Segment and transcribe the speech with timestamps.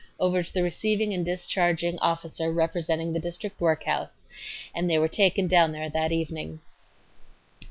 [0.19, 4.25] over to the receiving and discharging officer representing the District Workhouse,
[4.73, 6.59] and they were taken down there that evening.